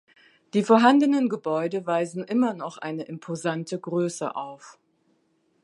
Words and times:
Die 0.55 0.63
vorhandenen 0.63 1.29
Gebäude 1.29 1.85
weisen 1.85 2.23
immer 2.23 2.55
noch 2.55 2.79
eine 2.79 3.03
imposante 3.03 3.79
Größe 3.79 4.35
auf. 4.35 4.79